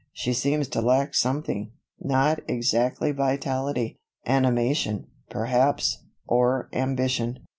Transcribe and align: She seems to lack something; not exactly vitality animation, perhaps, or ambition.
She 0.11 0.33
seems 0.33 0.67
to 0.69 0.81
lack 0.81 1.13
something; 1.13 1.73
not 1.99 2.39
exactly 2.49 3.11
vitality 3.11 3.99
animation, 4.25 5.05
perhaps, 5.29 6.05
or 6.25 6.69
ambition. 6.73 7.45